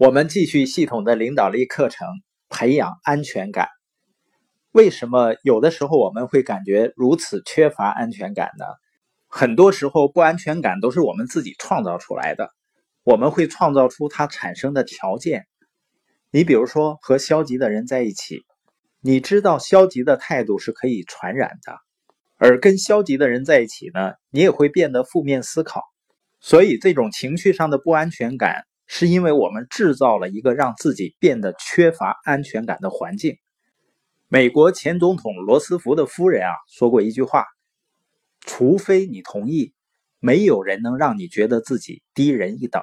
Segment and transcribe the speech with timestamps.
[0.00, 2.08] 我们继续系统的领导力课程，
[2.48, 3.68] 培养安全感。
[4.72, 8.64] 为什么有的时候我们会感觉如此缺乏安全感呢？
[9.28, 12.48] 很多时候，不安全感都是我们自己创造出来的。
[13.02, 15.44] 我们会创造出它产生的条件。
[16.30, 18.46] 你比如说，和消极的人在一起，
[19.02, 21.76] 你知道消极的态度是可以传染的，
[22.38, 25.82] 而跟消极的人在一起呢，你也会变得负面思考。
[26.40, 28.64] 所以，这种情绪上的不安全感。
[28.92, 33.38] 是因为我们制造了一个让自己变得缺乏安全感的环境。
[34.26, 37.46] 美国前总统罗斯福的夫人啊说过一句话
[38.44, 39.74] ：“除非你同意，
[40.18, 42.82] 没有人能让你觉得自己低人一等。”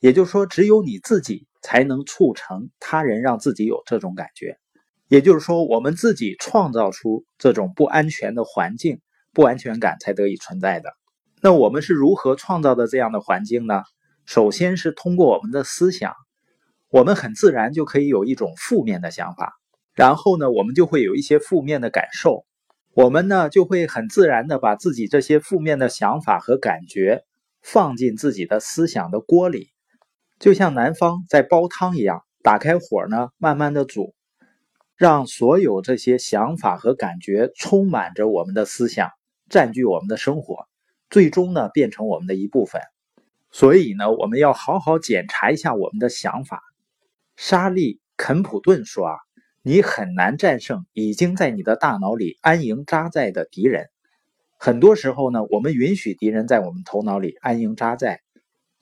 [0.00, 4.56] 也就是说，只有你自己才能促成他人让自己有这种感觉。
[5.08, 9.02] 也就是说，我们自己创造出这种不安全的环境，
[9.34, 10.88] 不安全感才得以存在的。
[11.42, 13.82] 那我们是如何创造的这样的环境呢？
[14.26, 16.12] 首先是通过我们的思想，
[16.90, 19.54] 我们很自然就可以有一种负面的想法，
[19.94, 22.44] 然后呢，我们就会有一些负面的感受，
[22.92, 27.22] 我们呢就会很自然的把自己这些负面的想法和感觉
[27.62, 29.68] 放进自己的思想的锅里，
[30.40, 34.12] 就像南方在煲汤一样，打开火呢，慢慢的煮，
[34.96, 39.10] 让所有这些想法和感觉充满着我们的思想，
[39.48, 40.66] 占据我们的生活，
[41.10, 42.80] 最终呢变成我们的一部分。
[43.50, 46.62] 所以呢，我们要好好检查一下我们的想法。
[47.36, 49.16] 沙利·肯普顿说：“啊，
[49.62, 53.86] 你很难战胜已经在你的大脑里安营扎寨的敌人。
[54.58, 58.20] 很多时候呢，我们允许敌人在我们头脑里安营扎寨，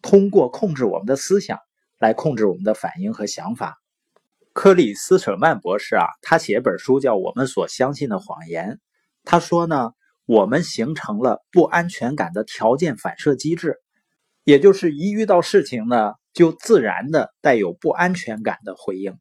[0.02, 1.58] 通过控制我们的思想
[1.98, 3.78] 来控制我们的反应和想法。”
[4.52, 8.70] 克里斯舍曼博士啊，他写本书叫《我们所相信的谎言》。
[9.24, 9.90] 他说呢，
[10.26, 13.80] 我们形成了不安全感的条件反射机制。
[14.44, 19.18] 也就是一遇到事情呢，就自然的带有不安全感的回应。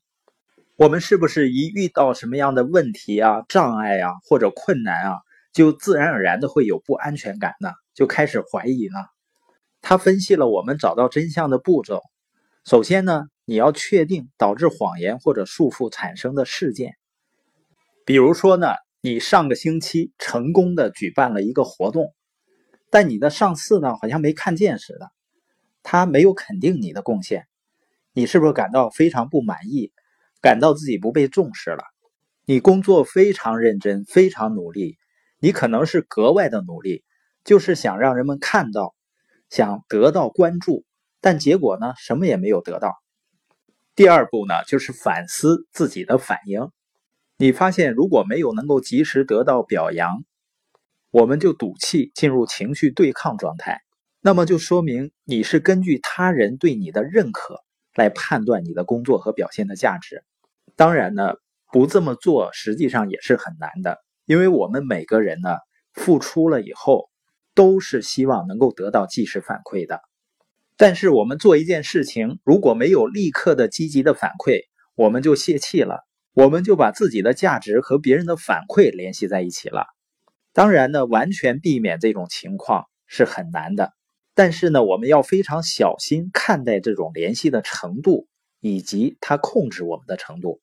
[0.75, 5.17] 我们是不是一遇到什么样的问题啊、障碍啊或者困难啊，
[5.53, 7.69] 就自然而然的会有不安全感呢？
[7.94, 9.00] 就开始怀疑呢？
[9.81, 12.01] 他分析了我们找到真相的步骤。
[12.66, 16.95] 首先呢，你要确定导致谎言或者束缚产生的事件。
[18.06, 18.67] 比如说呢，
[19.00, 22.13] 你上个星期成功的举办了一个活动。
[22.94, 25.09] 但你的上司呢，好像没看见似的，
[25.81, 27.48] 他没有肯定你的贡献，
[28.14, 29.92] 你是不是感到非常不满意，
[30.42, 31.84] 感到自己不被重视了？
[32.46, 35.00] 你工作非常认真，非常努力，
[35.40, 37.04] 你可能是格外的努力，
[37.44, 38.94] 就是想让人们看到，
[39.50, 40.86] 想得到关注，
[41.20, 42.94] 但结果呢，什么也没有得到。
[43.96, 46.70] 第二步呢，就是反思自己的反应，
[47.38, 50.24] 你发现如果没有能够及时得到表扬。
[51.13, 53.81] 我们就赌气进入情绪对抗状态，
[54.19, 57.59] 那么就说明你是根据他人对你的认可
[57.94, 60.24] 来判断你的工作和表现的价值。
[60.75, 61.35] 当然呢，
[61.72, 65.57] 不这么做实际上也是很难的，因为我们每个人呢
[65.94, 67.12] 付出了以后，
[67.53, 70.01] 都是希望能够得到即时反馈的。
[70.78, 74.62] 但是我们做一件事情，如果没有立刻的积极的反馈，
[74.95, 76.00] 我们就泄气了，
[76.34, 79.85] 我们就把自己的价值和别人的反馈联系在一起了。
[80.53, 83.91] 当然呢，完全避免这种情况是很难的。
[84.36, 88.28] 但是呢，我们要非常小心看待这种联系的程度
[88.59, 90.62] 以及它控制我们的程度。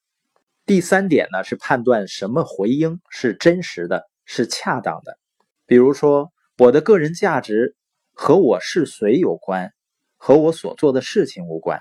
[0.65, 5.19] 第三点呢，是判断什么回应是真实的，是恰当的。
[5.67, 7.75] 比如说，我的个人价值
[8.13, 9.73] 和我是谁有关，
[10.17, 11.81] 和我所做的事情无关。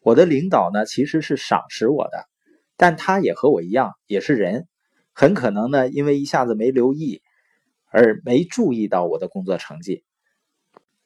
[0.00, 2.24] 我的领导呢，其实是赏识我的，
[2.76, 4.66] 但他也和我一样，也是人。
[5.20, 7.22] 很可能呢，因为一下子没留意，
[7.90, 10.04] 而没注意到我的工作成绩。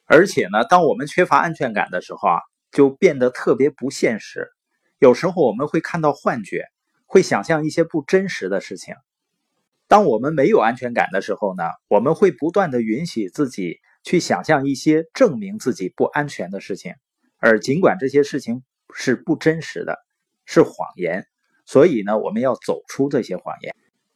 [0.05, 2.37] 而且呢，当我们缺乏安全感的时候啊，
[2.71, 4.51] 就变得特别不现实。
[4.99, 6.67] 有时候我们会看到幻觉，
[7.07, 8.93] 会想象一些不真实的事情。
[9.87, 16.93] 当我们没有安全感的时候呢，我们会不断的允许自己去想象一些证明自己不安全的事情，
[17.39, 18.61] 而尽管这些事情
[18.93, 19.97] 是不真实的，
[20.45, 21.25] 是谎言。
[21.65, 23.73] 所以呢，我们要走出这些谎言。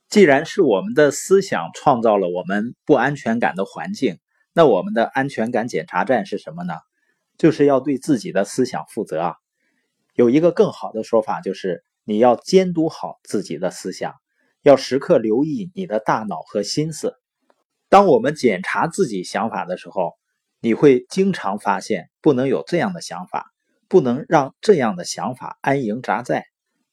[0.09, 4.19] 既然是我们的思想创造了我们不安全感的环境，
[4.53, 6.75] 那我们的安全感检查站是什么呢？
[7.37, 9.35] 就是要对自己的思想负责啊。
[10.13, 14.13] 有一个更好的说法，就是你要监督好自己的思想，
[14.63, 17.13] 要时刻留意你的大脑和心思。
[17.89, 20.13] 当我们检查自己想法的时候，
[20.61, 23.51] 你会经常发现不能有这样的想法，
[23.89, 26.45] 不能让这样的想法安营扎寨。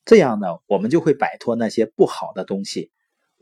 [0.05, 2.91] 这样呢，我们就会摆脱那些不好的东西。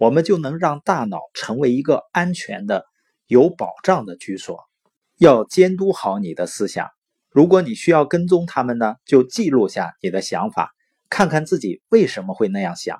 [0.02, 2.86] 我们就能让大脑成为一个安全的、
[3.28, 4.58] 有保障的居所。
[5.16, 6.90] 要监督好你的思想，
[7.30, 10.72] 如果你需要跟踪他们呢，就记录下你的想法，
[11.08, 12.98] 看看自己为什么会那样想。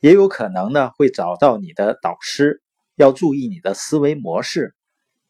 [0.00, 2.64] 也有可能呢，会找到你的导师。
[2.96, 4.74] 要注意你的思维模式，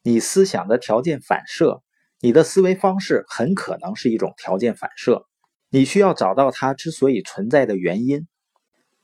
[0.01, 1.83] 你思想的条件反射，
[2.19, 5.27] 你的思维方式很可能是一种条件反射。
[5.69, 8.27] 你需要找到它之所以存在的原因。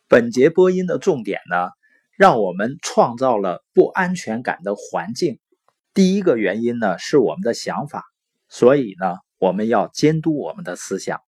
[0.07, 1.69] 本节播音的重点呢，
[2.17, 5.39] 让我们创造了不安全感的环境。
[5.93, 8.03] 第一个原因呢，是我们的想法，
[8.49, 11.19] 所以呢，我们要监督我们的思想。